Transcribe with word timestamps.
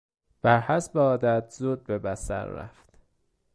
برحسب 0.41 0.97
عادت 0.97 1.49
زود 1.57 1.83
به 1.83 1.99
بستر 1.99 2.45
رفت. 2.45 2.97